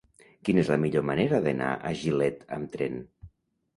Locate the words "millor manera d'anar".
0.85-1.69